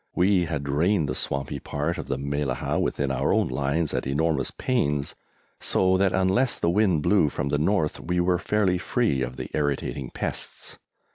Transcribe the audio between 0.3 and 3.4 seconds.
had drained the swampy part of the Mellahah within our